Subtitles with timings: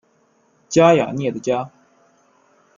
[0.67, 1.69] 加雅涅的家。